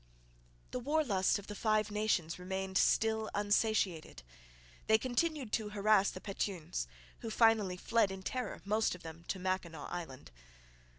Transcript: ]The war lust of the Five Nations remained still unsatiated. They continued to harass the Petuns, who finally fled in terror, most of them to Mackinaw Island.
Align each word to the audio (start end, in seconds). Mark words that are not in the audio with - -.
]The 0.71 0.79
war 0.79 1.03
lust 1.03 1.37
of 1.37 1.45
the 1.45 1.53
Five 1.53 1.91
Nations 1.91 2.39
remained 2.39 2.75
still 2.79 3.29
unsatiated. 3.35 4.23
They 4.87 4.97
continued 4.97 5.51
to 5.53 5.69
harass 5.69 6.09
the 6.09 6.19
Petuns, 6.19 6.87
who 7.19 7.29
finally 7.29 7.77
fled 7.77 8.09
in 8.09 8.23
terror, 8.23 8.63
most 8.65 8.95
of 8.95 9.03
them 9.03 9.25
to 9.27 9.37
Mackinaw 9.37 9.85
Island. 9.91 10.31